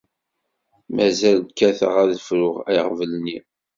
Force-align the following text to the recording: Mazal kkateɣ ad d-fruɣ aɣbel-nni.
Mazal 0.95 1.37
kkateɣ 1.47 1.93
ad 2.03 2.09
d-fruɣ 2.15 2.55
aɣbel-nni. 2.77 3.37